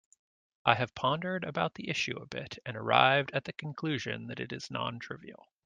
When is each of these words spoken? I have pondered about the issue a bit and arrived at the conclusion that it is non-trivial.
I 0.65 0.73
have 0.73 0.95
pondered 0.95 1.43
about 1.43 1.75
the 1.75 1.87
issue 1.87 2.17
a 2.17 2.25
bit 2.25 2.57
and 2.65 2.75
arrived 2.75 3.29
at 3.35 3.43
the 3.45 3.53
conclusion 3.53 4.25
that 4.29 4.39
it 4.39 4.51
is 4.51 4.71
non-trivial. 4.71 5.45